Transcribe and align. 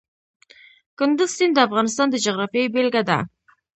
کندز 0.97 1.29
سیند 1.37 1.53
د 1.55 1.59
افغانستان 1.67 2.07
د 2.11 2.15
جغرافیې 2.25 2.71
بېلګه 2.73 3.01
ده. 3.09 3.19